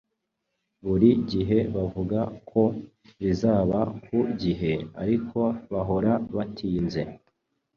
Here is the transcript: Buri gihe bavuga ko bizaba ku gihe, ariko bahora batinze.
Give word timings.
Buri 0.85 1.09
gihe 1.31 1.57
bavuga 1.75 2.19
ko 2.49 2.63
bizaba 3.19 3.79
ku 4.05 4.17
gihe, 4.41 4.73
ariko 5.01 5.39
bahora 5.71 6.11
batinze. 6.35 7.01